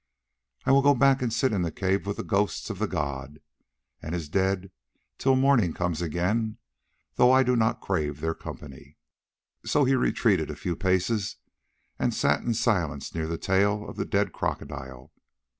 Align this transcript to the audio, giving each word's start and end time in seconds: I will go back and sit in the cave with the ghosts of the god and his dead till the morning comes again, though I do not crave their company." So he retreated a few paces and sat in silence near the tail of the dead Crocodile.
I 0.65 0.71
will 0.71 0.81
go 0.81 0.95
back 0.95 1.21
and 1.21 1.31
sit 1.31 1.53
in 1.53 1.61
the 1.61 1.71
cave 1.71 2.07
with 2.07 2.17
the 2.17 2.23
ghosts 2.23 2.71
of 2.71 2.79
the 2.79 2.87
god 2.87 3.39
and 4.01 4.15
his 4.15 4.29
dead 4.29 4.71
till 5.19 5.35
the 5.35 5.41
morning 5.41 5.73
comes 5.73 6.01
again, 6.01 6.57
though 7.17 7.31
I 7.31 7.43
do 7.43 7.55
not 7.55 7.81
crave 7.81 8.19
their 8.19 8.33
company." 8.33 8.97
So 9.63 9.83
he 9.83 9.93
retreated 9.95 10.49
a 10.49 10.55
few 10.55 10.75
paces 10.75 11.35
and 11.99 12.15
sat 12.15 12.41
in 12.41 12.55
silence 12.55 13.13
near 13.13 13.27
the 13.27 13.37
tail 13.37 13.87
of 13.87 13.95
the 13.95 14.05
dead 14.05 14.33
Crocodile. 14.33 15.11